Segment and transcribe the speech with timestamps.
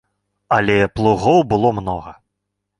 [0.57, 2.19] Але плугоў было многа.